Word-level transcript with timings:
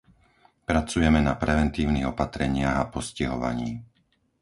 Pracujeme 0.69 1.19
na 1.27 1.33
preventívnych 1.43 2.09
opatreniach 2.13 2.77
a 2.89 2.89
postihovaní. 2.95 3.71